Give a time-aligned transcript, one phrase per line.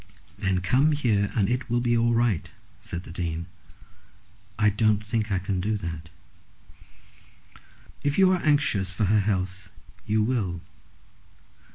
[0.35, 2.49] "Then come here, and it will be all right,"
[2.81, 3.45] said the Dean.
[4.57, 6.09] "I don't think that I can do that."
[8.01, 9.69] "If you are anxious for her health
[10.07, 10.61] you will."